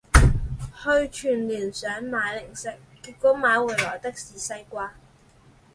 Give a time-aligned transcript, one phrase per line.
[0.81, 2.69] 去全聯想買零食，
[3.03, 4.93] 結果買回來的是西瓜